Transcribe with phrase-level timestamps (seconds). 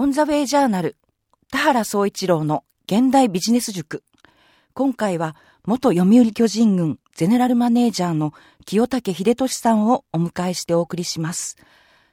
[0.00, 0.94] オンザウェイジャーナル、
[1.50, 4.04] 田原総一郎の現代ビジネス塾。
[4.72, 5.34] 今回は、
[5.66, 8.32] 元読売巨人軍ゼネラルマネージャーの
[8.64, 11.56] 清武秀俊さんをお迎えしてお送りします。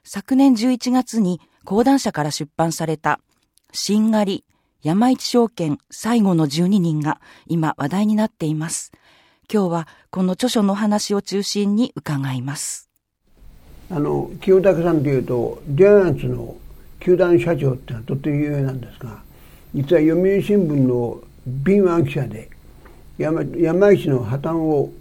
[0.02, 3.20] 昨年11月に講談社から出版された、
[3.70, 4.44] しんがり、
[4.82, 8.90] 山一証券最後の12人が今話題になっています。
[9.48, 12.90] 今日はこの著書の話を中心に伺います。
[13.92, 16.56] あの清武さんというとジャイアンツの
[17.06, 19.22] 球団社長ってのはとっても有名なんですが
[19.72, 22.50] 実は読売新聞の敏腕記者で
[23.16, 24.92] 山山石の破綻を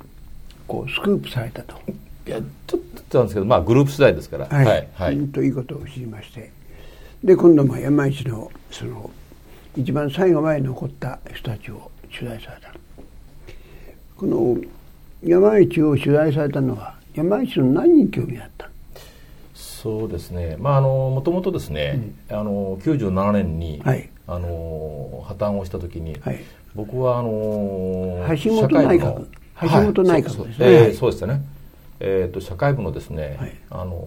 [0.67, 1.75] こうスクープされたと。
[2.27, 4.45] いやちょっとなんですけど、まあ、グループ次第ですから。
[4.45, 6.51] はい、はい、はい、ということを知りまして。
[7.23, 9.09] で今度も山石のその
[9.75, 12.71] 一番最後まで残った人たちを取材された。
[14.15, 14.57] この
[15.23, 18.69] 山市を取材されたのは山市の何に興味あった
[19.85, 29.27] そうですね、まあ、あのもともとですね、うん、あの97年に、はい、あの破綻をした時に、はい、僕はあの橋本内閣。
[29.61, 31.41] 橋本内閣ですね、はい、そうですね、
[31.99, 34.03] えーと、社会部のですね、はい、あの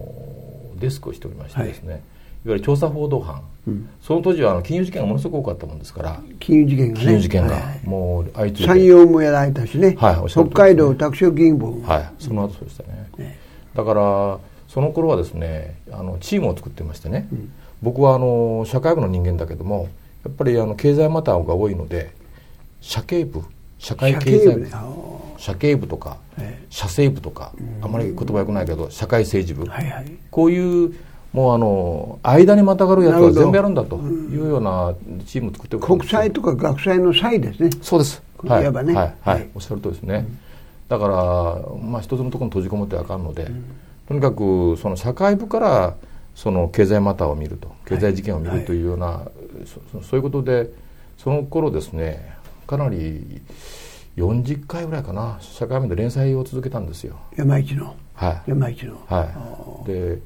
[0.75, 2.01] デスクをしておりましてですね、はい。
[2.01, 2.03] わ
[2.43, 7.05] ゆる調査報道班、うん、その当時はあの金融事件がものすごく多かったもんですから金融事件がね。
[7.05, 8.67] 金融事件がもう相次いで。
[8.67, 13.39] 山陽もやられたしね、はい、北海道拓殖銀行はいその後そうでしたね、ね、
[13.73, 14.39] だから
[14.69, 19.89] その頃はですねあのチームを作ってましてね、うん、僕はあの社会部の人間だけども
[20.23, 22.11] やっぱりあの経済マターが多いので
[22.79, 23.43] 社経部
[23.79, 24.69] 社会経済部
[25.37, 26.17] 社経部とか、
[26.69, 30.93] 社政部とか、あまり言葉よくないけど社会政治部、はいはい、こういう
[31.31, 34.93] もうあの間にまたがるやつは全部やるんだというような
[35.25, 37.69] チームを作って国際とか学祭の際ですね。
[37.81, 38.21] そうです。
[38.45, 40.39] はい、ね、はい、はい、おっしゃるとですね、うん、
[40.89, 41.13] だから
[41.89, 43.63] まあ一つのところに閉じこもってあかんので、うん、
[44.09, 45.95] とにかくその社会部から
[46.35, 49.15] その経済マターを見ると経済事件を見るというような、はい。
[49.17, 49.31] はい、
[49.93, 50.71] そそういうことで
[51.17, 52.33] その頃ですね
[52.65, 53.41] かなり
[54.17, 57.17] 40回ぐらいかな社会面で連載を続けたんですよ。
[57.37, 57.95] 山一の？
[58.15, 58.49] はい。
[58.49, 58.99] 山一の？
[59.07, 59.87] はい。
[59.87, 60.19] で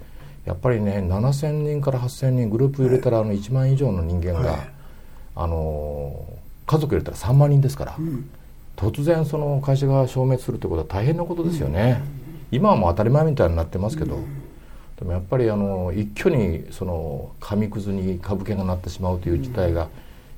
[0.46, 4.70] やっぱりね7000人から8000人グループ入れたらあの1万以上の人間が、はい、
[5.36, 6.26] あの
[6.66, 8.30] 家族入れたら3万人ですから、うん、
[8.76, 12.23] 突然その会社が消滅するってことは大変なことですよね、うん、
[12.54, 14.24] 今はもう当たり前みたいになってますけど、うん、
[14.98, 19.90] でもやっぱりあの一挙にその紙くずに株券がなってしまうという事態が、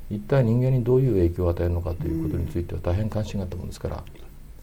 [0.10, 4.04] 一体人間にどういう影響を与えるのかということについては大変関心があったもんですから。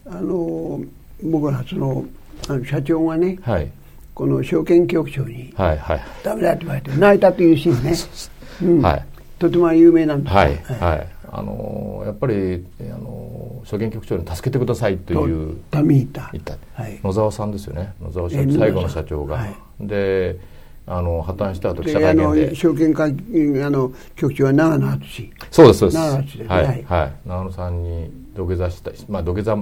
[0.05, 0.81] あの
[1.21, 2.05] 僕はその
[2.49, 3.71] あの社長がね、はい、
[4.13, 7.95] この証券局長に、はいはい、ダメだって言われて泣いたというシーンね、
[8.63, 9.05] うん、はい、
[9.39, 17.91] とても有名なんですはい、はい、あのやっぱりあの証券局長に助けてくださいという野沢さんですよね。
[17.99, 20.37] 野沢社長最後の社長が、はい、で
[20.85, 22.55] あの破綻した後記者会見で。
[22.55, 25.31] 証券会あの局長は長野敦。
[25.49, 25.97] そうですそうです。
[25.97, 29.57] 長野敦はい、はい、はい、長野さんに土下座したまあ土下座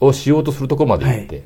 [0.00, 1.42] をしようとするところまで行って、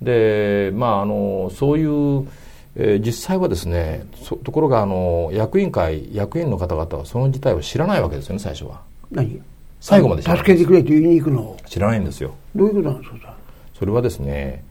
[0.00, 2.26] でまああのそういう、
[2.74, 4.06] えー、実際はですね
[4.44, 8.80] ところがあの役員会役員の方々はその事態を知らないわけですよね最初は。
[9.10, 9.40] 何？
[9.80, 11.56] 最後まで助けてくれと言いに行くの？
[11.66, 12.34] 知らないんですよ。
[12.54, 13.36] どういうことなんですか？
[13.78, 14.64] それはですね、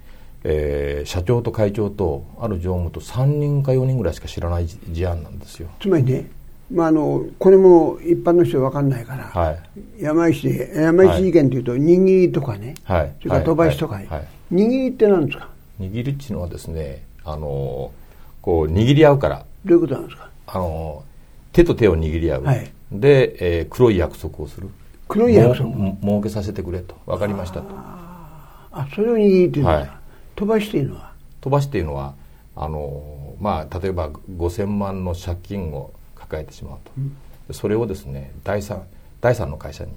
[0.44, 5.69] えー、社長と会長とある常務と3人か4人ぐらいしか知らない事案なんですよ。
[5.79, 6.29] つまりね
[6.73, 9.59] まあ、あのこれも一般の人は分かんないから、はい、
[10.01, 14.07] 山石で山石事件というと握りとかね、はい、それから飛ばしとか、はい。
[14.07, 15.50] はい、握りって何ですか？
[15.80, 17.92] 握りっていうのはですねあの
[18.42, 19.46] こう握り合うから。
[19.66, 20.30] どういうことなんですか？
[20.48, 21.04] あの
[21.54, 24.70] 手と手を握り合う、はい、で、えー、黒い約束をする。
[25.08, 25.70] 黒い約束？
[26.02, 26.96] 儲けさせてくれと。
[27.06, 27.68] 分かりましたと。
[27.70, 29.92] あそれを握りっていうのは、はい、
[30.36, 31.12] 飛ばしっていうのは？
[31.42, 32.14] 飛ばしっていうのは
[32.56, 37.16] あのまあ例えば5000万の借金を抱えてしまうと、うん、
[37.54, 38.84] それをですね第三
[39.20, 39.92] 第三の会社に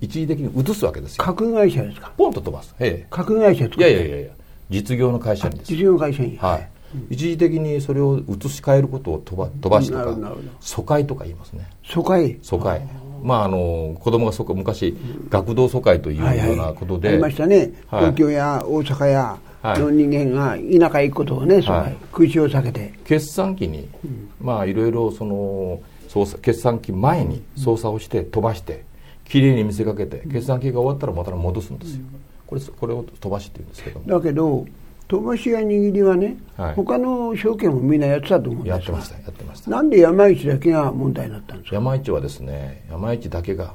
[0.00, 1.24] 一時的に移すわけですよ。
[1.24, 2.12] 核会社ですか？
[2.16, 4.28] ポンと飛ばす、ええ、核会社いやいやいやいや
[4.70, 5.72] 実業の会社にです。
[5.72, 6.36] 実業の会社に。
[6.38, 11.68] はい、うん、一時的にそれを移し替えることを飛ば飛ばしとか疎開とか言いますね。
[11.84, 12.38] 疎開？
[12.42, 12.86] 疎開。
[13.22, 17.20] まああの子供がそこ昔、うん、学童疎開というようなことで、はい。
[17.20, 22.92] はい、ありましたね、はい、東京や大阪やの人間が田舎へ行くことをね、はい、食い地を避けて。
[23.04, 28.84] 決算期に、うん、まあいろいろその操作決算期前に操作をして飛ばして、
[29.24, 32.04] きれいに見せかけて決算期が終わったらまた戻すんですよ、
[32.46, 34.00] これこれを飛ばしって言うんですけど。
[34.06, 34.66] だけど
[35.06, 39.70] 飛ばしや握りはね、はい、他の証券もみんなやってたと思うんですやってましたやってました。
[39.70, 41.76] なんで山一だけが問題になったんですか？
[41.76, 43.74] 山一はですね山一だけが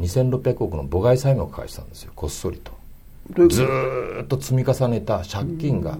[0.00, 2.12] 2600億の母外債務を抱えてたんですよ。
[2.16, 2.72] こっそりと。
[3.48, 5.98] ずーっと積み重ねた借金が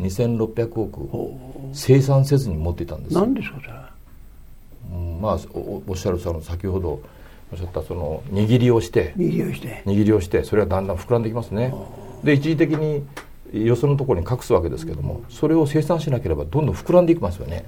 [0.00, 3.72] 2600億清算せずに持っていたんです何ですかそれ
[4.92, 7.00] うんまあおおっしゃるその先ほど
[7.52, 9.82] おっしゃったその握りをして握りをして。
[9.86, 11.74] 握りをしてそれはだんだん膨らんできますね。
[12.22, 13.04] で一時的に
[13.52, 17.64] よそのところに隠すわけですけどもそれを生産しなければどんどん膨らんでいきますよね。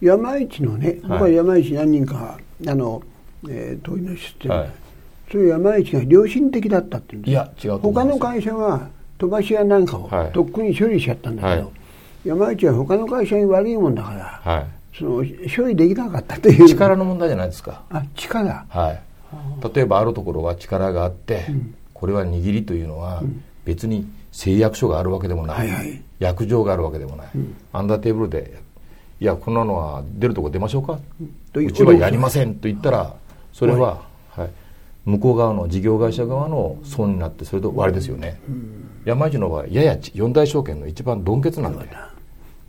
[0.00, 3.02] 山一のね僕は山一何人かあの、
[3.48, 4.70] えー、遠いの知ってる、はい。
[5.30, 10.32] それ山一が良心的だったって言うんですいや違う他の会社は飛ばし屋なんかをはい。
[10.32, 11.70] とっくに処理しちゃったんだけど、はい。
[12.24, 14.66] 山一は他の会社に悪いもんだから、は
[14.96, 15.24] その
[15.56, 16.64] 処理できなかったという。
[16.64, 17.82] い力の問題じゃないですか。
[17.90, 18.66] あ力。
[18.68, 19.00] はい
[19.74, 21.46] 例えばあるところは力があって、
[21.92, 23.22] これは握りというのは
[23.64, 27.28] 別に誓約書があるわけでもない、約定があるわけでもない、
[27.72, 28.58] アンダーテーブルで
[29.20, 30.98] 「いやこんなのは出るとこ出ましょうか」
[31.54, 33.14] ううちはやりませんと言ったら
[33.52, 34.50] それは、はい、
[35.04, 38.40] 向こう側の事業会社側の損になってそれで終わりですよね、
[39.04, 41.88] 山一の場合やや四大証券の一番ドンケツなんで。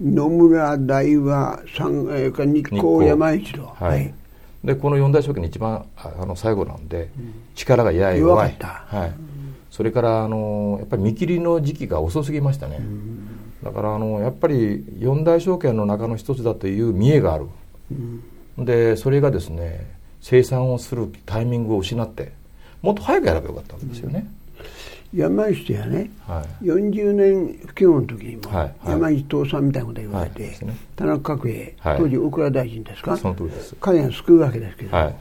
[0.01, 4.13] 野村大和三えーか日光山一とはい、
[4.65, 7.09] でこの四大証券の一番ああの最後なんで、
[7.53, 8.55] 力がやや弱い。
[8.59, 9.13] はい、
[9.69, 12.79] それからあのやっぱり見切りの時期が遅すぎましたね、
[13.63, 17.47] だからあのやっぱり四大証券の中の一つだという見栄がある、
[18.57, 22.31] でそれがですね生産をするタイミングを失って
[22.81, 24.27] もっと早くやればよかったわけですよね、
[25.15, 26.11] 山一やね。
[26.27, 26.65] はい。
[26.65, 28.57] 40年不況の時にも、はい。
[28.57, 28.73] はい。
[28.89, 30.51] 山一倒産みたいなこと言われて、はい。
[30.51, 30.77] ね。
[30.95, 31.97] 田中角栄、はい。
[31.97, 33.17] 当時大蔵大臣ですか？
[33.17, 33.75] その通りです。
[33.79, 35.15] 彼が救うわけですけど、はい。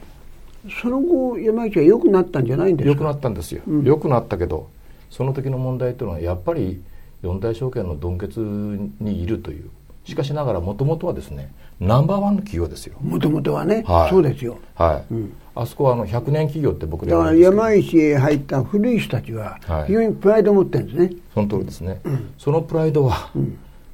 [0.81, 2.91] その後山一は良くなったんじゃないんですか？
[2.91, 4.67] 良くなったんですよ、良くなったけど
[5.11, 6.81] その時の問題というのはやっぱり
[7.21, 9.69] 四大証券のドンケツにいるという
[10.05, 12.97] しかしながらもともとはですねナンバーワンの企業ですよ。
[13.01, 14.09] もともとはね、はい。
[14.09, 14.57] そうですよ。
[14.75, 15.13] はい、
[15.55, 19.87] あそこはあの100年企業って僕でだから山一へ入った古い人たちははい。
[19.87, 22.01] 非常にプライドを持ってるんですね、その通りですね、
[22.37, 23.31] そのプライドは、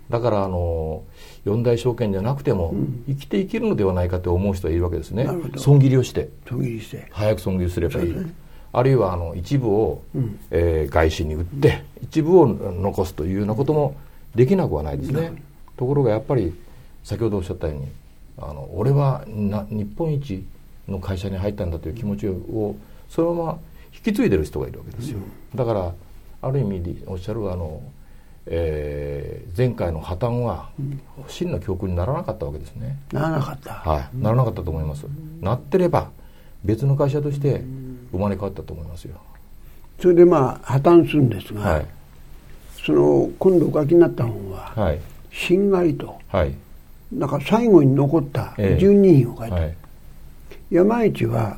[0.09, 1.03] だからあの
[1.43, 2.75] 四大証券じゃなくても、
[3.07, 5.27] 生きていけるのではないかと思う人はいるわけですね。
[5.57, 6.29] 損切りをして。
[6.45, 7.07] 途切りして。
[7.09, 8.15] 早く損切りすればいい、
[8.73, 10.03] あるいはあの一部を、
[10.51, 13.95] えー外資に売って一部を残すというようなことも
[14.35, 15.33] できなくはないですね、
[15.77, 16.53] ところがやっぱり
[17.03, 17.87] 先ほどおっしゃったように
[18.37, 20.43] あの俺はな日本一
[20.87, 22.75] の会社に入ったんだという気持ちを
[23.09, 23.59] そのまま
[23.93, 25.19] 引き継いでる人がいるわけですよ、
[25.53, 25.93] だから
[26.41, 27.81] ある意味でおっしゃるあの、
[28.45, 30.69] えー前回の破綻は
[31.27, 35.05] 真の教訓にならなかったわけですね、ならなかった、はい、ならなかったと思います、
[35.41, 36.09] なってれば
[36.63, 37.63] 別の会社として
[38.11, 39.15] 生まれ変わったと思いますよ、
[39.99, 41.85] それでまあ破綻するんですが、はい。
[42.83, 44.99] その今度お書きになった本ははい
[45.31, 46.15] 「しんがり」と。
[46.27, 46.53] はい。
[47.13, 48.83] だから最後に残ったええ。
[48.83, 49.75] 12人を書いて、はい。
[50.69, 51.57] 山一は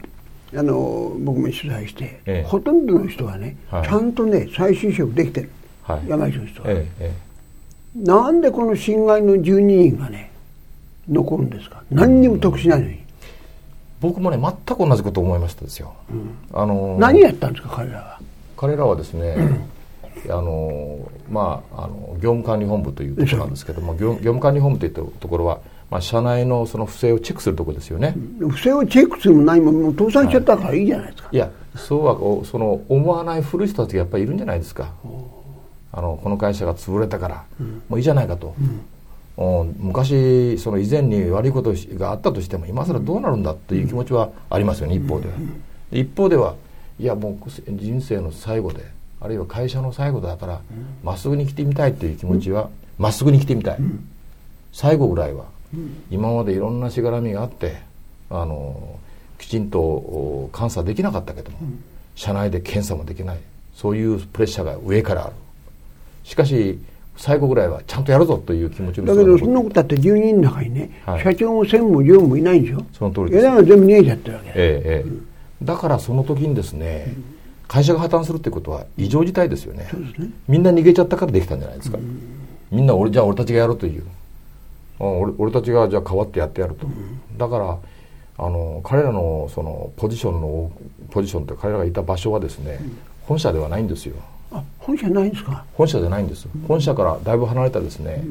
[0.56, 2.48] あの僕も取材して、ええ。
[2.48, 3.84] ほとんどの人はね、はい。
[3.84, 5.50] ちゃんとね再就職できてる、
[5.84, 6.10] はい。
[6.10, 7.34] 山一の人は、えええ
[7.96, 10.32] なんでこの侵害の12人がね
[11.08, 11.84] 残るんですか？
[11.92, 13.00] 何にも得しないのに、え
[14.02, 15.94] 僕もね全く同じことを思いましたですよ、
[16.54, 18.20] あの何やったんですか彼らは？
[18.58, 19.36] 彼らはですね、
[20.30, 34.94] あのまああの業務管理本部というところなんですけども業業務管理本部というところは、まあ、社内のその不正をチェックするところですよね、不正をチェックするも何ももう倒産しちゃったからいいじゃないですか、いやそうはおその思わない古い人たちがやっぱりいるんじゃないですか。
[35.96, 37.44] あのこの会社が潰れたから、
[37.88, 38.56] もういいじゃないかと、
[39.38, 45.34] お昔その以前に悪いことがあったとしても今更どうなるんだという気持ちはありますよね、一方では、
[45.92, 46.56] で一方では
[47.00, 48.86] いやもう人生の最後で
[49.24, 50.62] あるいは会社の最後だから
[51.04, 53.78] ま、っすぐに生きてみたいという気持ちはま、っすぐに生きてみたい、
[54.72, 55.46] 最後ぐらいは、
[56.12, 57.78] 今までいろんなしがらみがあって
[58.30, 59.00] あの
[59.40, 61.58] きちんとお監査できなかったけども、
[62.16, 63.38] 社内で検査もできない。
[63.76, 65.34] そういうプレッシャーが上からある。
[66.24, 66.80] しかし
[67.18, 71.24] 最後ぐらいはちゃんとやるぞという気持ちのだけどそんなことだって12人の中にね、はい。
[71.24, 72.86] 社長も専務も常務もいないんでしょ？
[72.94, 73.46] その通りです。
[73.46, 75.12] 枝が全部逃げちゃってるわけええええ、
[75.64, 77.14] だからその時にですね、
[77.68, 79.90] 会社が破綻するってことは異常事態ですよね。
[80.48, 81.98] みんな逃げちゃったからできたんじゃないですか、
[82.72, 84.04] みんな俺じゃあ俺たちがやるという、
[85.00, 86.88] うん俺俺たちがじゃあ代わってやってやると、
[87.38, 87.78] だから
[88.38, 90.72] あの彼らのそのポジションの
[91.10, 92.80] ポジションって彼らがいた場所はですね、
[93.24, 94.16] 本社ではないんですよ。
[94.52, 95.66] あ本社ないんですか？
[95.74, 98.24] 本社じゃないんです本社からだいぶ離れたですね、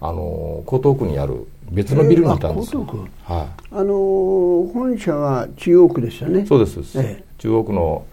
[0.00, 3.48] あの江東区にある別のビルにいたんです、えーあ江東はい。
[3.70, 6.44] あのー本社は中央区でしたね。
[6.46, 6.80] そうです。
[6.98, 7.24] ええ。
[7.38, 8.04] 中央区の、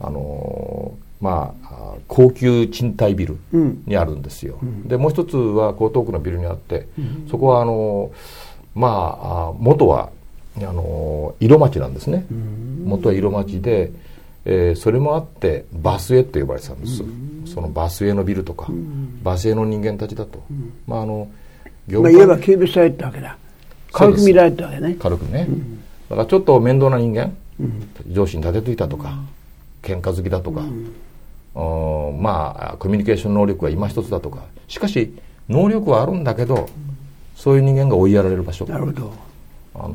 [0.00, 3.82] あのーまああ高級賃貸ビルうん。
[3.86, 6.86] にあるんですよ、でもう一つは江東区のビルにあって、
[7.30, 10.10] そこはあのーまああ元は
[10.58, 12.26] あのー色町なんですね、
[12.84, 13.90] 元は色町で、
[14.44, 17.02] えーそれもあってバスへと呼ばれてたんです、
[17.46, 18.68] そのバスへのビルとか、
[19.22, 20.44] バスへの人間たちだと、
[20.86, 21.28] まああの
[21.88, 23.38] 業まあ、界いわばされたわけだ。
[23.92, 24.96] 軽く見られたわけね。
[24.98, 25.48] 軽くね、
[26.10, 27.34] だからちょっと面倒な人間、
[28.10, 29.18] 上司に立てついたとか、
[29.86, 32.22] 喧嘩好きだとか、うん。
[32.22, 34.44] まあコミュニケーション能力が今一つだとか。
[34.66, 35.14] しかし
[35.48, 36.68] 能力はあるんだけど、
[37.36, 38.66] そういう人間が追いやられる場所。
[38.66, 39.12] なるほど。
[39.74, 39.94] あの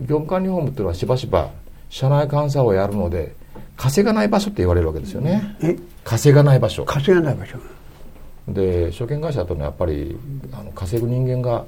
[0.00, 1.50] 業務管理法務っていうのはしばしば
[1.88, 3.34] 社内監査をやるので
[3.76, 5.76] 稼がない場所って言われるわけですよね、え？
[6.04, 6.84] 稼がない場所。
[6.84, 7.58] 稼がない場所。
[8.48, 10.18] で証券会社とのはやっぱり
[10.52, 11.64] あの稼ぐ人間が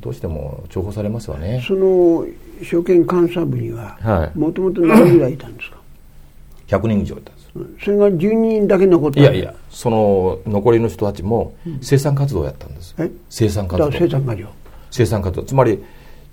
[0.00, 1.62] どうしても重宝されますわね。
[1.66, 2.26] その
[2.62, 4.38] 証券監査部にははい。
[4.38, 5.75] もともと何人ぐらいいたんですか？
[6.68, 7.84] 100人以上いたんです。
[7.84, 9.20] それが12人だけ残った。
[9.20, 13.10] いやいやその残りの人たちも生産活動をやったんです、え？
[13.30, 13.90] 生産活動。
[13.90, 14.48] 生産過剰
[14.90, 15.42] 生産活動。
[15.42, 15.82] つまり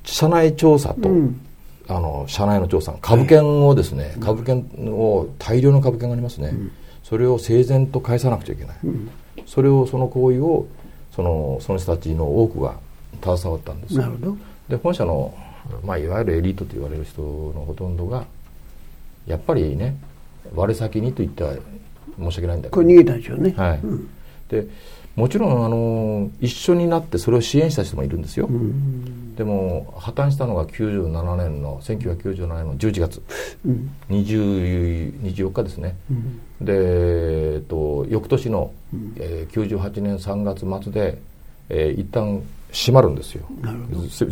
[0.04, 1.42] 社内調査と、うん。
[1.90, 6.54] あの社内の調査株券をですね、株券を大量の株券がありますね、
[7.04, 8.78] それを整然と返さなくちゃいけない、
[9.46, 10.66] それをその行為を
[11.14, 12.76] そのその人たちの多くが
[13.22, 13.98] 携わったんです。
[13.98, 14.38] なるほど。
[14.70, 15.34] で本社の、
[15.84, 18.24] まあ、いわゆるエリートと言われる人のほとんどが
[19.28, 19.98] やっぱりね
[20.56, 21.54] 我先にと言っては
[22.20, 22.82] 申し訳ないんだけど。
[22.82, 23.54] これ逃げたんでしょうね。
[23.56, 23.82] はい、
[24.50, 24.68] で
[25.16, 28.50] もちろんあの一緒になってそれを支援した人もいるんですよ、
[29.36, 33.22] でも破綻したのが97年の1997年の11月、
[34.10, 35.96] 20 24日ですね、
[36.60, 36.74] で、
[37.56, 38.72] えっと、翌年の、
[39.18, 41.20] えー98年3月末で、
[41.70, 43.46] えー一旦閉まるんですよ。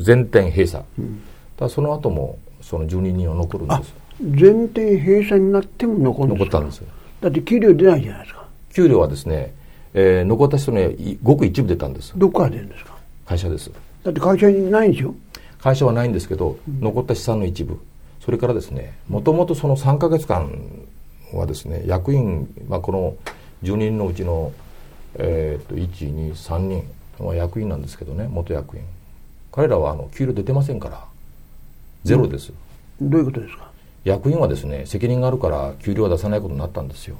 [0.04, 0.84] 全店閉鎖、
[1.58, 3.94] ただその後もその12人は残るんです
[4.36, 8.46] 全店閉鎖になっても残るんですか残ったんですだって給料出ないじゃないですか。
[8.74, 9.54] 給料はですね、
[9.94, 12.96] えー残った人にはいごく一部出たんですどこから出るんですか？
[13.26, 13.72] 会社です。
[14.04, 15.14] だって会社にないんでしょ？
[15.60, 17.80] 会社はないんですけど、残った資産の一部。
[18.24, 20.52] それからですねもともとその3か月間
[21.34, 23.16] はですね役員、まあ、この
[23.64, 24.52] 10人のうちの、
[25.16, 26.84] えー、と123人
[27.26, 28.84] は役員なんですけどね元役員。
[29.52, 31.04] 彼らはあの給料出てませんから。
[32.04, 32.52] ゼロです、
[33.00, 33.70] どういうことですか？
[34.04, 37.18] 役員はですね責任があるから給料は出さないことになったんですよ。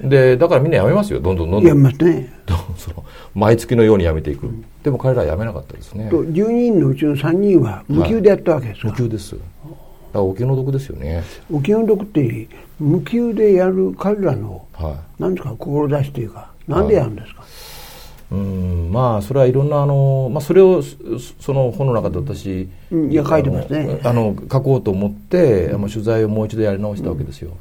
[0.00, 1.20] でだからみんな辞めますよ。
[1.20, 1.78] どんどんどんどん。
[1.82, 2.32] ますね。
[2.76, 3.04] その
[3.34, 4.50] 毎月のように辞めていく、
[4.82, 6.08] でも彼らは辞めなかったですね。
[6.10, 9.32] と12人のうちの3人は無給でやったわけですか、無給です。
[9.32, 9.44] だか
[10.14, 11.22] らお気の毒ですよね。
[11.52, 17.44] お気の毒って無給でやる彼らのはなんですか志というかなんでやるんですか、い
[18.32, 20.96] うんまあそれはいろんなあの、まあ、それをそ
[21.40, 24.00] その本の中で私、うんいや書いてますね。
[24.04, 27.56] あの書こうと思って、まあ、取材をもう一度やり直したわけですよ、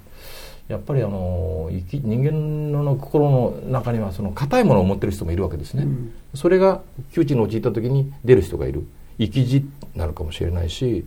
[0.68, 5.88] やっぱりあの生き人間の心の中にはその硬いものを持ってる人もいるわけですね、
[6.36, 6.82] それが
[7.14, 8.84] 窮地に陥った時に出る人がいる。
[9.20, 11.04] 生き字になるかもしれないし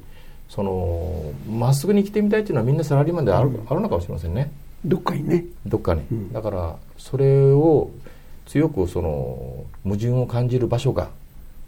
[0.50, 4.52] そのまっすぐに生きてみたいっていうのはみんなサラリーマンである,、あるのかもしれませんね。
[4.84, 5.46] どっかにね。
[5.64, 6.02] どっかに、
[6.32, 7.90] だからそれを
[8.52, 11.08] 強くその矛盾を感じる場所が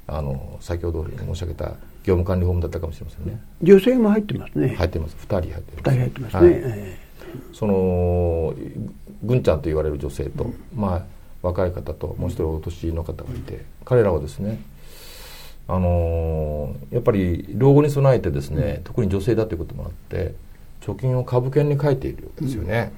[0.07, 1.71] あの先ほど申し上げた
[2.03, 3.41] 業務管理法務だったかもしれませんね。
[3.63, 4.75] 女性も入ってますね。
[4.75, 5.17] 入ってます。
[5.27, 5.65] 2人入ってます。
[5.79, 6.53] 2人入ってますね、はい。
[6.63, 6.99] え
[7.55, 8.55] その
[9.23, 11.03] ぐんちゃんと言われる女性と、まあ
[11.41, 14.63] 若い方ともう一人お年の方がいて彼らはですね
[15.67, 20.35] あのーやっぱり老後に備えてですね、特に女性だということもあって
[20.83, 22.93] 貯金を株券に書いているわけですよね、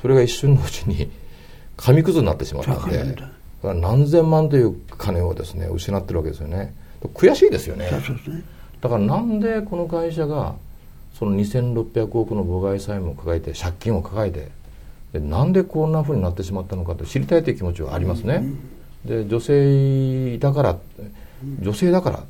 [0.00, 1.10] それが一瞬のうちに
[1.76, 3.16] 紙くずになってしまったんで
[3.62, 6.74] 何千万という金をですね失ってるわけですよね。
[7.14, 7.90] 悔しいですよね。
[8.80, 10.54] だからなんでこの会社が
[11.18, 14.48] その2600億の母外債務を抱えて借金を抱えて
[15.12, 18.44] でなんでこんなふうになってしまったのかと知りたいという気持ちはありますね、
[19.04, 20.76] で女性だから
[21.60, 22.22] 女性だから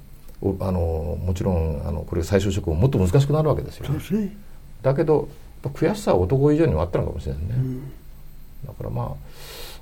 [0.42, 4.36] おあのもちろんあのこれ再就職ももっと難しくなるわけですよね。
[4.82, 5.28] だけど
[5.62, 7.54] 悔しさは男以上にはあったのかもしれないね、
[8.66, 9.14] だからまあ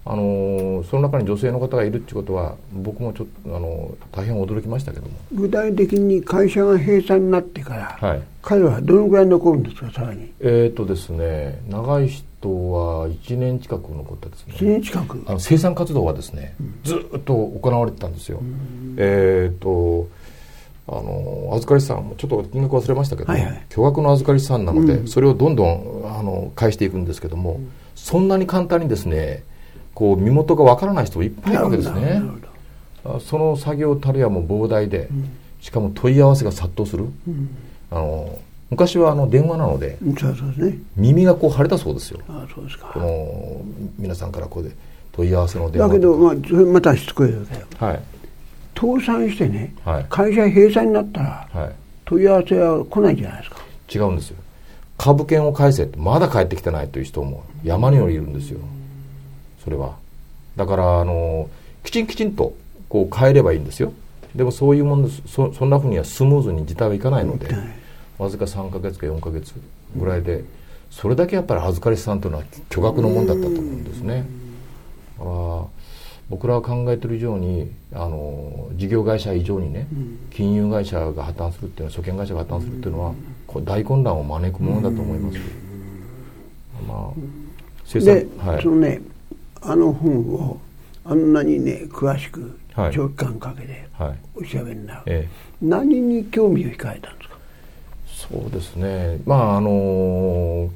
[0.06, 5.12] あのその中に女性の方がいるっていうことは僕もちょっとあの大変驚きましたけども。
[5.32, 8.22] 具体的に会社が閉鎖になってから、はい。
[8.42, 10.30] 彼はどのぐらい残るんですかさらに？
[10.40, 12.24] えーとですね、長い人
[12.70, 14.54] は1年近く残ったですね。
[14.58, 15.24] 1年近く？
[15.26, 18.42] あの生産活動はですね、ずっと行われてたんですよ、
[18.98, 20.06] えーと
[20.86, 23.66] あの預かり資産ちょっと金額忘れましたけど、はいはい。
[23.70, 27.58] 巨額の預かり資産なので、それをどんどんあの返していくんですけども、
[27.94, 29.44] そんなに簡単にですね
[29.94, 32.22] こう身元がわからない人もいっぱいいるわけですね。
[33.20, 35.08] その作業たるやもう膨大で、
[35.60, 37.06] しかも問い合わせが殺到する、
[37.90, 38.38] あの
[38.70, 40.78] 昔はあの電話なのでね。
[40.96, 42.20] 耳がこう腫れたそうですよ。
[42.28, 42.90] ああそうですか。
[42.94, 43.62] この
[43.98, 44.70] 皆さんからこうで
[45.12, 47.36] 問い合わせの電話だけど、まあ、それまたしつこいよ。
[47.78, 48.00] はい。
[48.74, 50.06] 倒産してね、はい。
[50.08, 51.72] 会社閉鎖になったらはい。
[52.04, 53.58] 問い合わせは来ないじゃないですか。
[53.94, 54.36] 違うんですよ
[54.96, 58.60] 株券を返せってまだ帰ってきてないという人も山によりいるんですよ。
[59.62, 59.96] それは。
[60.56, 61.48] だからあの
[61.82, 62.54] きちんきちんと
[62.88, 63.92] こう変えればいいんですよ。
[64.34, 67.48] でもそういうものそそんなふうにはスムーズに事態はいかないので、
[68.18, 69.54] わずか3か月か4か月
[69.96, 70.44] ぐらいで、
[70.90, 74.26] それだけやっぱり預かり資産というのは巨額のもんだったと思うんですね。
[75.18, 75.64] だから
[76.30, 79.86] 僕らが考えてる以上にあの事業会社以上にね、
[80.30, 83.14] 金融会社が破綻するっていうのは証券会社が破綻するっていうのは、
[83.54, 85.38] これ大混乱を招くものだと思います。
[86.88, 89.00] まあで、はい、そのね
[89.62, 90.58] あの本を
[91.04, 92.58] あんなにね詳しく
[92.92, 93.86] 長期間かけて
[94.34, 95.28] お調べになる、はいええ、
[95.62, 97.36] 何に興味を控えたんですか？
[98.28, 99.20] そうですね。
[99.24, 100.68] まああの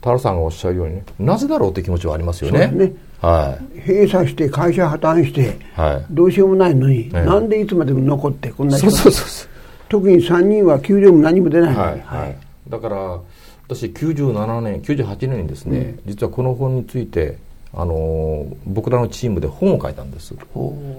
[0.00, 2.66] 田原さんがおっしゃるようにねなぜだろうって気持ちはありますよね。
[2.66, 2.92] ね。
[3.20, 9.48] はい、閉鎖して会社破綻して、はい、どうしようもないのに、え、なんでいつまでも残ってこんな人そうそうそう
[9.88, 12.36] 特に3人は給料も何も出ない、はい、はい、
[12.68, 13.20] だから
[13.68, 17.38] 私97年98年にですね、うん、実はこの本について
[17.76, 20.34] あの僕らのチームで本を書いたんです。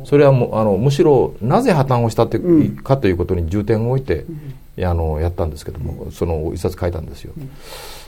[0.04, 4.26] それはもあのむしろなぜ破綻をしたって、うん、かということに重点を置いて、
[4.78, 7.34] うん、あのやったんですけどもその一冊書いたんですよ、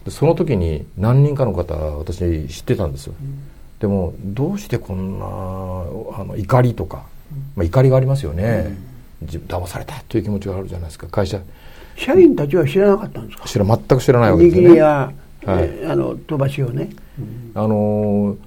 [0.03, 3.13] でその時に何人かの方私知ってたんですよ、
[3.79, 7.05] でもどうしてこんなあの怒りとか、
[7.55, 8.77] まあ、怒りがありますよね、
[9.21, 11.07] うん、騙されたという気持ちがあるじゃないですか。
[11.07, 11.39] 会社。
[11.95, 13.47] 社員たちは知らなかったんですか？
[13.47, 14.75] 知ら全く知らないわけですよね。
[14.77, 15.11] や、
[15.45, 16.89] はい、あの飛ばしをね、
[17.55, 18.37] あのー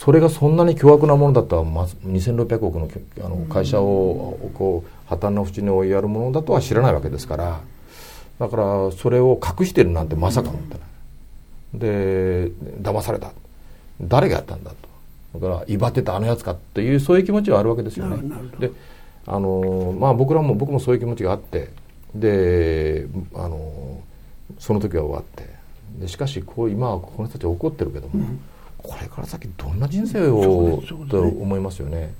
[0.00, 2.88] それがそんなに巨額なものだったら、ま、2600億の
[3.22, 7.60] あの会社をこう破綻の淵に追いやるものだとは知らないわけですから。
[8.38, 10.80] だからそれを隠してるなんてまさか思ってない、
[11.74, 13.30] で騙された。
[14.00, 14.70] 誰がやったんだ
[15.34, 15.38] と。
[15.38, 18.16] だから威張ってたあのやつかっていうそういう気持ちはあるわけですよね。
[18.58, 18.70] で
[19.26, 21.70] あのまあ僕らも僕もそういう気持ちがあって
[22.14, 24.00] であの
[24.58, 25.48] その時は終わって
[26.00, 28.40] でしかしこう今はこの人たち怒ってるけども、うん。
[28.82, 32.14] これから先どんな人生を、と思いますよね。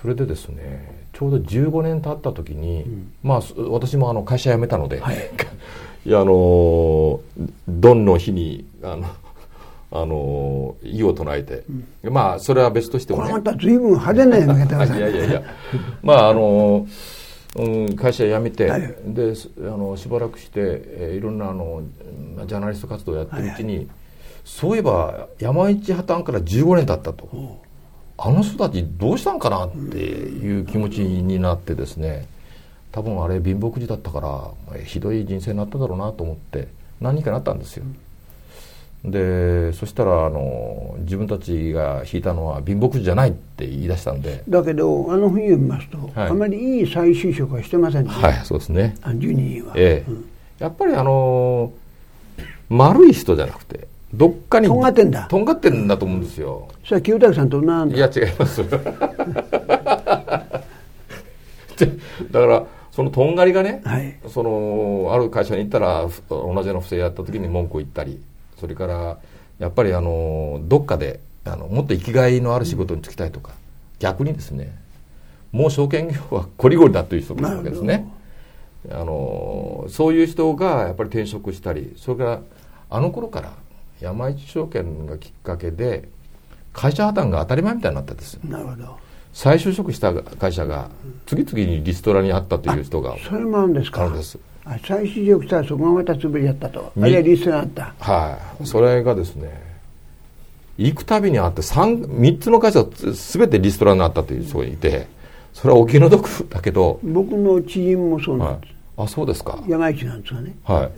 [0.00, 3.40] それでですねちょうど15年経った時に、うん、まあ
[3.70, 5.16] 私もあの会社辞めたので、はい、
[6.04, 7.20] いやあの
[7.68, 9.06] ドンの日にあの
[9.92, 11.64] あの異を唱えて、
[12.02, 13.32] うん、まあそれは別としてもね。
[13.32, 15.42] また随分派手なやめ方いやいやいや。
[16.02, 16.86] まああの
[17.54, 21.82] うん、会社辞めて、はい、であのしばらくして、えー、いろんなあの
[22.46, 23.88] ジャーナリスト活動をやってるうちに、はいはい
[24.44, 27.60] そういえば山一破綻から15年経ったと、
[28.18, 32.26] あの人たちどうしたんかなっていう気持ちになってですね。
[32.90, 34.20] 多分あれ貧乏くじだったか
[34.68, 36.68] らひどい人生になっただろうなと思って
[37.00, 37.84] 何人かなったんですよ。
[39.04, 44.44] でそしたらあの自分たちが引いたのは貧乏くじじゃないって言い出したんで。
[44.48, 48.10] だけどあの本読みますと、はい、あまりいい再就職はしてませんね。
[48.10, 48.94] はいそうですね。
[49.02, 50.24] 12人は、ええ、うん、
[50.60, 51.72] やっぱりあの
[52.68, 55.26] 丸い人じゃなくてどっかにとんがってんだ。
[55.28, 56.68] とんがってんだと思うんですよ。
[56.84, 58.62] それは清武さんとなんいや違います。
[58.68, 58.78] だ
[62.40, 68.20] からそのとんがりがね、はい、そのある会社に行ったら同じような不正やった時に文句を言ったり
[68.62, 69.18] それから
[69.58, 73.56] やっぱりあのどっかであのもっと生きがいのある仕事に就きたいとか、うん、
[73.98, 74.72] 逆にですね
[75.50, 78.08] もう証券業はこりごりだという人もいるわけですね。
[78.88, 82.40] あのそういう人がやっぱり転職したりそれから
[82.90, 83.52] あの頃から
[84.00, 86.08] 山一証券がきっかけで
[86.72, 88.38] 会社破綻が当たり前みたいになったんです。
[88.44, 88.96] なるほど。
[89.32, 90.88] 再就職した会社が
[91.26, 94.02] 次々にリストラにあったという人がそれもあるんですか？
[94.02, 96.92] あるんです再就職したらそこがまた潰れちゃったと。
[97.00, 97.94] あるいはリストラあった。
[97.98, 98.66] はい。
[98.66, 99.60] それがですね
[100.78, 105.06] 行くたびにあって 3, 3つの会社全てリストラになったという人がいて
[105.52, 109.62] それはお気の毒だけど僕の知人もそうなんです、はい、あそうですか。
[109.68, 110.54] 山一なんですがね。
[110.64, 110.90] はい、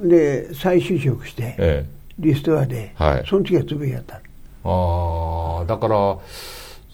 [0.00, 0.08] うん。
[0.08, 1.86] で再就職して、ええ、
[2.18, 4.14] リストアで、はい、その時は潰れやった。
[4.14, 4.20] あ
[4.64, 6.18] あだから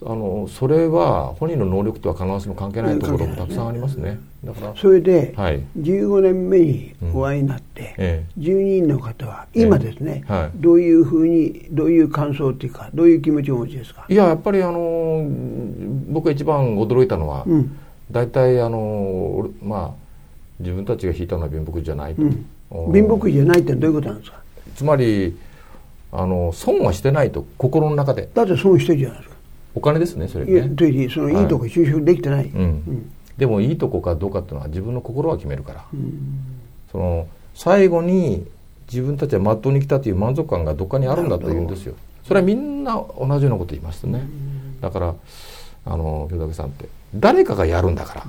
[0.01, 4.21] あのそれは本人の能力とは必ずしも関係ないところもたくさんありますね。
[4.45, 7.87] だからそれで、はい、15年目にお会いになって、うん。
[7.87, 14.07] ええ、12人の方は今ですね、えはい、どういうふうにどういう感想っていうかどういう気持ちをお持ちですか？
[14.09, 15.27] いややっぱりあの
[16.09, 17.77] 僕が一番驚いたのは、うん、
[18.13, 19.91] 大体あのまあ
[20.61, 22.31] 自分たちが引いたのは貧乏じゃないと、うん。
[22.93, 24.39] 貧乏じゃないってどういうことなんですか？
[24.77, 25.37] つまり
[26.13, 28.29] あの損はしてないと心の中で。
[28.33, 29.38] だって損してるじゃないですか
[29.79, 30.53] お金ですねそれね。
[30.53, 30.63] いや
[31.09, 31.45] そのい。
[31.45, 32.61] いとこ就職できてない、はいうん。
[32.61, 36.45] うん、でもいいとこかどうかっていうのは自分の心は決めるから、うん、
[36.91, 38.47] その最後に
[38.89, 41.95] 自分たちはまっとうに来たという満足感がどっかにあるんだというんですよ。
[42.27, 44.27] それはみんな同じようなこと言いますね、
[44.81, 45.15] だから
[45.87, 48.27] あの清武さんって誰かがやるんだから、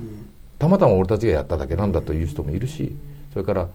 [0.58, 2.96] たまたま俺たちがやっただけなんだという人もいるし
[3.34, 3.68] それから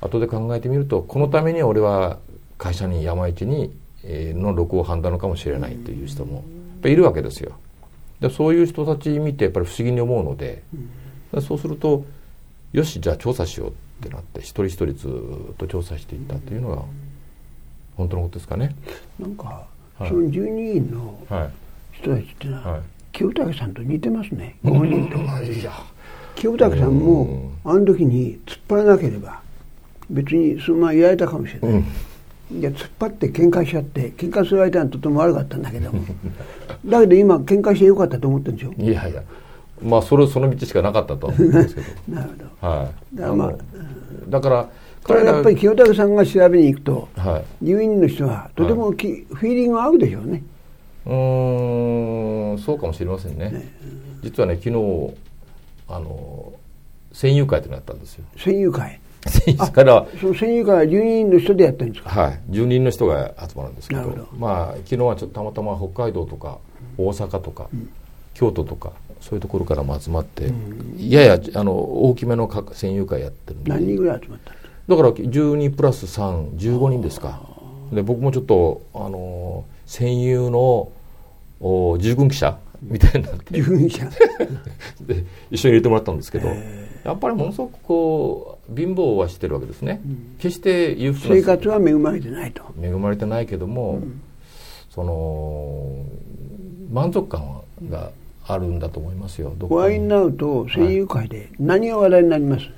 [0.00, 2.18] 後で考えてみるとこのために俺は
[2.56, 3.70] 会社に山一に
[4.04, 6.44] の録音犯なのかもしれないという人も
[6.88, 7.52] いるわけですよ。
[8.20, 10.62] でそういう人たち見てやっぱり不思議に思うので、
[11.40, 12.04] そうすると
[12.72, 13.72] よしじゃあ調査しようっ
[14.02, 16.82] てなって一人一人ずっと調査していったというのが
[17.96, 18.74] 本当のことですかね。
[19.18, 19.66] なんか、
[19.98, 20.30] はい、その12
[20.80, 21.18] 人の
[21.92, 24.56] 人たちってのは、はい、清武さんと似てますね。
[24.62, 25.18] ご本人と。
[26.36, 29.40] 清武さんもあの時に突っ張らなければ
[30.10, 31.70] 別にそのままやられたかもしれない。
[31.72, 31.86] うん
[32.52, 35.90] いや突っ張って喧嘩しちゃって喧嘩する相手はとても悪かったんだけど。
[36.86, 38.72] だけど今喧嘩してよかったと思ってるんでしょ？
[38.78, 39.22] いやいや。
[39.82, 41.86] まあそれその道しかなかったと思うんですけど。
[42.14, 42.30] なる
[42.60, 43.54] ほど、はい、だから,、まあ、
[44.28, 44.68] だから
[45.04, 50.42] これやっぱり清武さんが調べに行くと、はい、入院の人はとてもき、はい、フィーリング合うでしょうね。
[51.06, 53.68] うんそうかもしれませんね、ね、
[54.22, 55.14] 実はね昨日
[55.88, 56.52] あの
[57.12, 58.24] 戦友会ってのやったんですよ。
[58.36, 58.98] 戦友会
[59.72, 60.06] から。
[60.20, 62.10] その戦友会は12人の人でやってるんですか？
[62.10, 62.40] はい。
[62.50, 64.28] 12人の人が集まるんですけど。
[64.38, 66.58] まあ昨日はちょっとたまたま北海道とか
[66.98, 67.90] 大阪とか、うん、
[68.34, 73.70] 京都とかそういうところからも集まって、うん、ややあの大きめの戦友会やってるんで。
[73.70, 74.52] 何人ぐらい集まった
[74.88, 77.40] だから12プラス315人ですか。
[77.92, 80.90] で僕もちょっとあの戦友の
[81.60, 83.54] お従軍記者みたいになって。
[83.60, 84.06] 従軍記者。
[85.06, 86.48] で一緒に入れてもらったんですけど
[87.06, 92.62] やっぱりものすごくこう貧乏はしてるわけですね、うん、決して裕福な生活は恵まれてないと。
[92.82, 94.20] 恵まれてないけども、うん、
[94.90, 96.04] その
[96.92, 98.10] 満足感が
[98.44, 99.54] あるんだと思いますよ。
[99.60, 100.08] お会いに。
[100.08, 102.74] なると声優界で何が話題になります、はい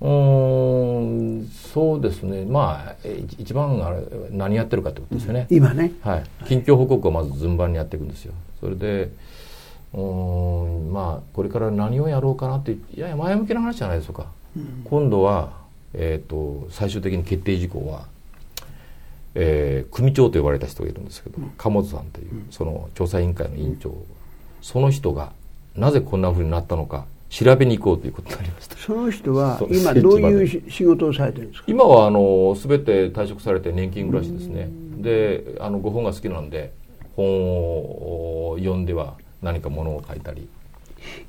[0.00, 2.44] うんそうですね。
[2.44, 3.98] まあ一番あれ
[4.30, 5.92] 何やってるかってことですよね、うん、今ね。
[6.02, 6.24] はい。
[6.46, 8.32] 近況報告をまず順番にやっていくんですよ。
[8.60, 9.10] それで
[9.94, 15.52] うんまあこれから何をやろうかなっていやいや前向きな話じゃないでしょうか、うん、今度は、
[15.94, 18.06] えーと、最終的に決定事項は、
[19.34, 23.94] えー、組長と呼ばれた人がいるんですけど、うん、鴨さんというその調査委員会の委員長、
[24.60, 25.32] その人が
[25.74, 28.76] なぜこんなふうになったのか調べに行こうということになりました。
[28.76, 31.64] その人は今どういう仕事をされてるんですか？
[31.68, 36.72] 今はあの全て退職されて年金暮らしですねであのご本が好きなんで
[37.16, 37.26] 本
[38.52, 40.48] を読んでは何かものを書いたり。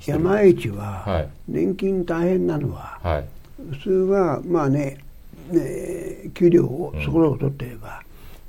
[0.05, 3.25] 山市は年金大変なのは、はい、
[3.71, 4.97] 普通はまあね
[5.51, 8.01] ね給料をそこらを取ってれば、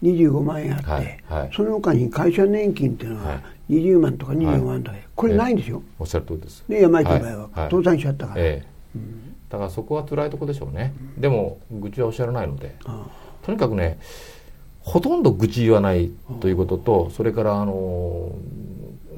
[0.02, 6.64] 25万円あって、はいはい、その他に会社年金っていうのは20万とか25万とか、これないんですよ、おっしゃる通りです。
[6.68, 8.66] ね山市の場合は、倒産しちゃったから、ええ。
[8.96, 12.74] うん、だからそこは辛いとこでしょうね、うん、でも愚痴はおっしゃらないので、
[13.42, 13.98] とにかくね
[14.80, 18.32] ほとんど愚痴言わないということとそれからあの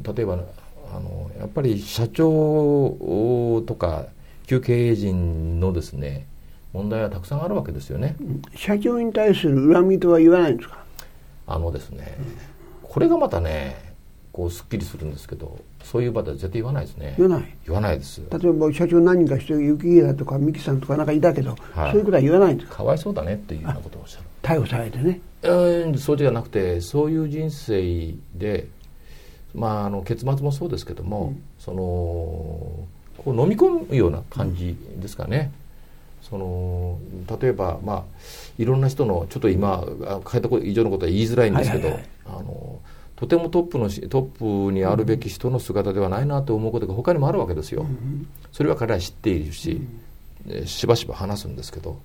[0.04, 0.38] 例えば
[0.94, 4.06] あのやっぱり社長とか
[4.46, 6.26] 旧経営陣のですね
[6.72, 8.16] 問題はたくさんあるわけですよね。
[8.56, 10.82] 社長に対する恨みとは言わないんですか？
[11.46, 12.16] あのですね、
[12.82, 13.92] これがまたね
[14.32, 17.14] こうすっきりするんですけどそういう場では絶対言わないですね。
[17.18, 17.54] 言わない？
[17.66, 18.22] 言わないです。
[18.30, 22.76] 例えば社長何人かして雪平とか三木さんとかなんかいたけど、はい、そういうことは言わないんですか？
[22.76, 24.24] かわいそうだねっていうようなことをおっしゃる。
[24.42, 25.20] 逮捕されてね。
[25.42, 28.68] うんそうじゃなくてそういう人生で
[29.54, 32.86] まああの結末もそうですけども、うん、そのこ
[33.26, 35.52] う飲み込むような感じですかね、
[36.22, 36.98] うん、その
[37.40, 38.02] 例えばまあ
[38.58, 39.84] いろんな人のちょっと今
[40.30, 42.80] 変えた以上のことは言いづらいんですけど、あの
[43.16, 47.86] とてもトップのトップにあるべき人の姿ではないなと思うことが他にもあるわけですよ。
[48.52, 49.80] それは彼は知っているし、
[50.64, 52.00] しばしば話すんですけど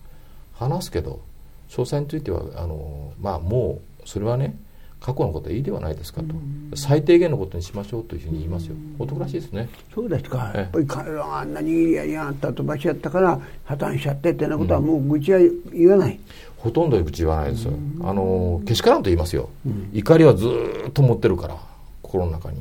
[0.53, 1.21] 話すけど
[1.69, 4.55] 詳細についてはあの、まあ、もうそれはね
[4.99, 6.27] 過去のことはいいではないですかと、
[6.75, 9.69] 最低限のことにしましょうというふうに言いますよ、男らしいですね。
[9.93, 15.39] そうですか、やっぱり彼らがあんなに握りやりやがった飛ばしやったから破綻しちゃってってなことはもう愚痴は
[15.71, 16.19] 言わない、
[16.57, 19.49] ほとんど口言わないですよ、あのけしからんと言いますよ、
[19.93, 20.47] 怒りはず
[20.87, 21.57] っと持ってるから
[22.01, 22.57] 心の中に、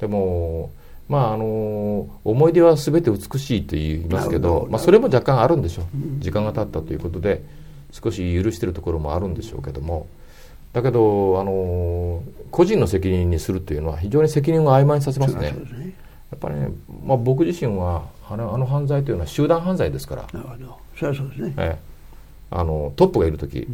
[0.00, 0.70] でも
[1.08, 5.84] まああの思い出は全て美しいと言いますけど、まあ、それも若干あるんでしょう、
[6.20, 7.42] 時間が経ったということで
[7.92, 10.06] 少し許してるところもあるんでしょうけども
[10.72, 15.54] だけどあの個人の責任にするというのは非常に責任を曖昧にさせますね。
[16.30, 16.68] やっぱりね、
[17.04, 20.26] まあ、僕自身はあのあの犯罪というのは集団犯罪ですから。
[20.32, 20.78] なるほど。
[20.96, 21.90] それはそうですね、ええ。
[22.52, 23.66] あのトップがいる時、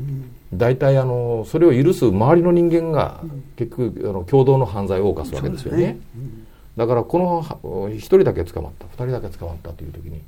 [0.53, 3.21] 大体あのそれを許す周りの人間が
[3.57, 5.99] 結局あの共同の犯罪を犯すわけですよね、ね。
[6.17, 7.43] うん、だからこの
[7.89, 10.21] 1人だけ捕まった2人だけ捕まったという時に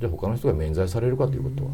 [0.00, 1.70] じゃあ他の人が免罪されるかということは、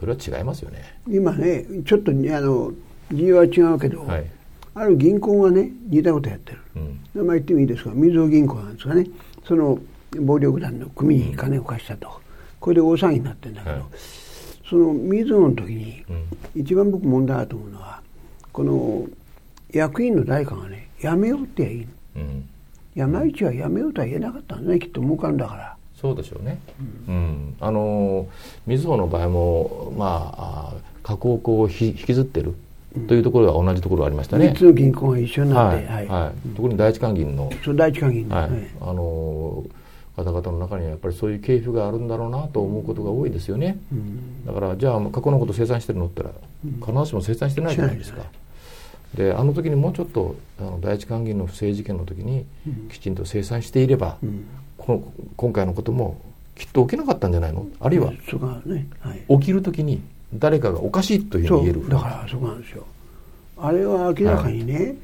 [0.00, 0.82] それは違いますよね。
[1.08, 2.72] 今ねちょっとあの
[3.10, 4.26] 理由は違うけど、はい、
[4.74, 7.90] ある銀行がね似たことやってる、うん、名前言ってもいいですか？
[7.94, 9.06] みずほ銀行なんですかね。
[9.46, 9.78] その
[10.20, 12.20] 暴力団の組に金を貸したと、
[12.58, 13.84] これで大騒ぎになってるんだけど、はい。
[14.68, 16.04] その水野の時に、
[16.54, 18.00] 一番僕問題あると思うのは
[18.52, 19.06] この
[19.70, 22.48] 役員の誰かがね辞めようって言えばいい、うん、
[22.94, 25.76] 山一は辞めようとは言えなかったんだねきっと儲かるんだから。
[25.94, 26.60] そうでしょうね、
[27.08, 28.28] うん、うん、あの
[28.66, 32.54] 水穂の場合もまあ加工を引きずってる
[33.08, 34.48] というところは同じところがありましたね。
[34.48, 39.64] 3つの銀行が一緒になって、はい、はい、特に第一関銀の、そう第一関銀の、はい、あの
[40.16, 43.78] 方々の中にはやっぱりそういう系譜があるんだろうなと思うことが多いですよね。
[43.92, 48.22] うん、だからじゃあ過去のこと生産してるのって言ったら必ずしも生産してないじゃないですか。
[49.14, 52.44] であの時にもうちょっとあの第一関銀の不正事件の時に
[52.90, 54.46] きちんと生産していれば、うん、
[54.78, 56.20] この今回のことも
[56.54, 57.66] きっと起きなかったんじゃないの？
[57.78, 58.10] あるいは、
[58.64, 58.88] ね。
[59.00, 60.00] はい、起きる時に
[60.34, 61.88] 誰かがおかしいというふうに言える。
[61.88, 62.84] だからそうなんですよ。
[63.58, 64.96] あれは明らかにね、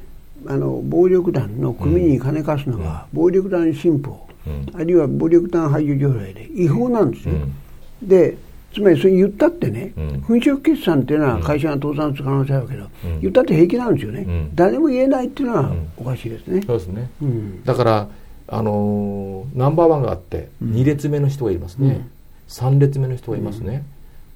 [0.44, 8.36] はい、あの暴力団の組に金貸すのが、暴力団新法、うん、あるいは暴力団排除条例で違法なんですよ、うん、で
[8.74, 16.62] つまりそれ言ったってね、うん、粉飾決算っていうのは会社が倒産する可能性あるけど、うん、言ったって平気なんですよね、うん、誰も言えないっていうのはおかしいですね。
[16.66, 17.10] そうですね、
[17.64, 18.08] だから
[18.48, 22.10] あのー、ナンバーワンがあって、2列目の人がいますね、うん、
[22.48, 23.84] 3列目の人がいますね、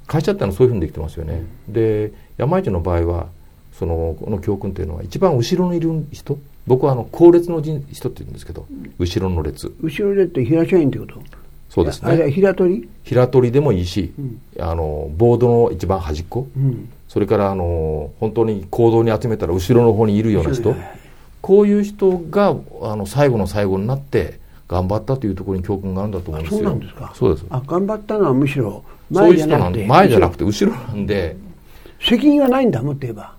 [0.07, 3.27] 会社ってのはそういうふうにできてますよね、で山市の場合は
[3.73, 8.67] そのこの教訓というのは一番後ろにいる人僕はあの後列の人って言うんですけど
[8.99, 9.73] 後ろの列。
[9.81, 11.21] 後ろ列って平社員ってこと？
[11.69, 12.31] そうですね。
[12.31, 12.89] 平取り？
[13.05, 20.75] 平取りでもいいし、うん、あのボードの一番端っこ、うん、それからあの本当に行動に集めたら後ろの方にいるような人、
[21.43, 26.61] こういう人があの最後の最後になって頑張ったというところに教訓があるんだと思うんですよ。
[26.61, 27.13] そうなんですか。
[27.15, 27.47] そうです。
[27.51, 30.77] あ頑張ったのはむしろ前じゃなくて前じゃなくて後ろ。
[30.77, 31.37] なんで。
[32.01, 33.37] 責任がないんだもっと言えば。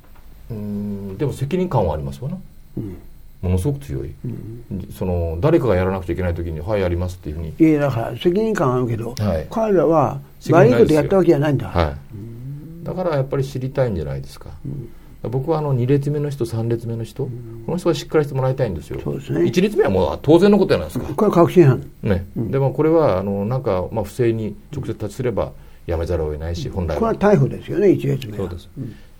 [0.50, 2.38] うんでも責任感はありますわな、
[2.78, 2.98] うん、
[3.42, 7.54] ものすごく強い、うん、その誰かがやらなくちゃいけない時に「はいやります」っていうふうに。
[7.60, 14.90] いやだから責任感あるけど、はい、彼らは悪いことやったわけじゃないんだ、はい、だからやっぱり知りたいんじゃないですか、うん
[15.24, 19.00] 僕はあの2列目の人3列目の人、うん、この人はしっかりしてもらいたいんですよ。
[19.04, 19.42] そうですね。
[19.42, 21.14] 1列目はもう当然のことじゃないですか？
[21.14, 21.84] これは確信犯。
[22.04, 25.52] ね、うん、でもこれはあのなんか、まあ、不正に直接立ちすれば
[25.86, 26.96] やめざるを得ないし、本来は。
[27.00, 28.70] これは逮捕ですよね1列目そうです、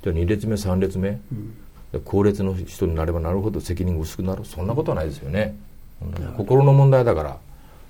[0.04, 1.20] じゃあ2列目3列目、
[2.06, 4.46] 後列の人になればなるほど責任が薄くなる。
[4.46, 5.56] そんなことはないですよね、
[6.38, 7.38] 心の問題だから。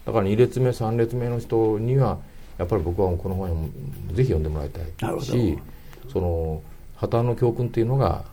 [0.05, 2.17] だから2列目3列目の人には
[2.57, 3.67] やっぱり僕はこの本を
[4.13, 5.59] ぜひ読んでもらいたいし
[6.11, 6.61] その
[6.97, 8.25] 破綻の教訓っていうのが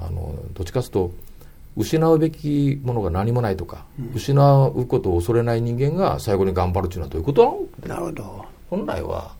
[0.00, 1.12] あのどっちかというと
[1.76, 8.44] 失うべきものが何もないとか、うん、失うことを恐れない人間が最後に頑張るっていうのはどういうことなるほど。
[8.68, 9.34] 本来は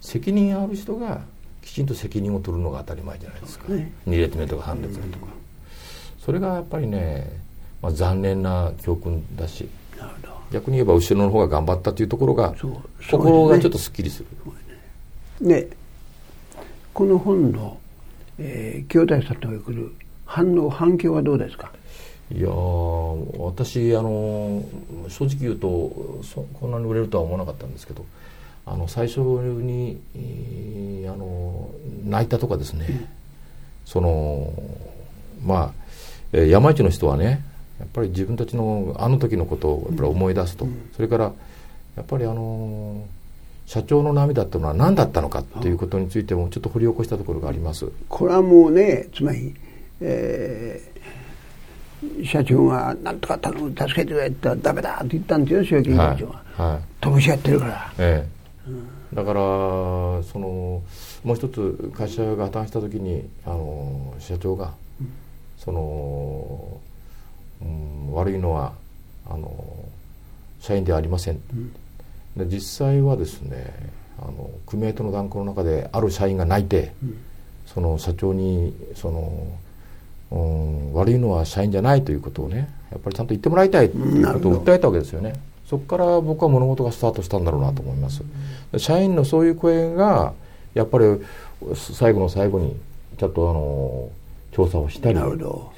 [0.00, 1.20] 責任ある人が
[1.62, 5.30] きちんと責任を取るのが当たり前じゃないですか、ね、2列目とか3列目とか、うん、
[6.18, 7.40] それがやっぱりね、
[7.82, 9.68] まあ、残念な教訓だし
[10.50, 12.54] 逆に言えば後ろの方が頑張ったというところが、
[13.08, 14.24] 心がちょっとすっきりす
[15.40, 15.46] る。
[15.46, 15.68] ね。
[16.92, 17.78] この本の
[18.40, 19.92] えー、兄弟さんと来る
[20.24, 21.70] 反応反響はどうですか？
[22.34, 22.48] いや
[23.38, 24.64] 私あの
[25.08, 28.06] 正直言うとそこんなに売れるとは思わなかったんですけど
[28.64, 31.70] あの最初に、えー、あの
[32.04, 33.08] 泣いたとかですね、うん、
[33.84, 34.52] その
[35.44, 35.74] ま
[36.32, 37.42] あ山一の人はね
[37.80, 41.32] やっぱり自分たちのあの時のことをやっぱり思い出すと、うん、それから
[41.96, 43.04] やっぱりあの
[43.70, 47.88] 社長の涙っていうのは何だったのかということについてもちょっと掘り起こしたところがあります。
[48.08, 49.54] これはもうねつまり、
[50.00, 60.82] えー、社長が「なんとか頼む助けてくれ」って言ったら「ダメだ」って言ったんですよ集金委員長は、はいはい、飛しやってるから、ええ、うん、だからその
[61.22, 65.12] もう一つ会社が破綻した時にあの社長が、うん、
[65.56, 66.80] その、
[67.62, 68.72] うん、悪いのは
[69.28, 69.48] あの
[70.58, 71.72] 社員ではありません、うん
[72.36, 73.72] で実際はですね
[74.18, 77.18] あの組合との断交の中である社員が泣いて、うん、
[77.66, 79.58] その社長にその、
[80.30, 85.34] うん、悪いのは社員じゃないということをねやっぱりちゃんと言ってもらいたいということを訴えたわけですよね。
[85.66, 88.22] そこから僕は物事がスタートしたんだろうなと思います。
[88.76, 90.32] 社員のそういう声が
[90.74, 91.04] やっぱり
[91.76, 92.76] 最後の最後に
[93.16, 94.10] ちゃんとあの
[94.50, 95.18] 調査をしたり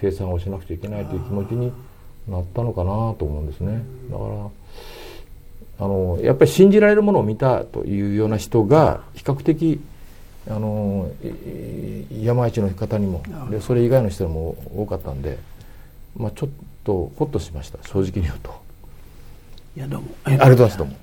[0.00, 1.70] 生産をしなくちゃいけないという気持ちに
[2.26, 3.82] なったのかなと思うんですね。
[4.10, 4.50] だから
[5.82, 9.80] あのやっぱり信じられるものを見たというような人が比較的
[10.48, 11.10] あの
[12.22, 15.38] 山一の方にもでそれ以外の人にも多かったんで、
[16.16, 16.50] まあ、ちょっ
[16.84, 18.62] とほっとしました正直に言うと。
[19.76, 20.08] いやどうも。
[20.24, 21.01] ありがとうございますどうも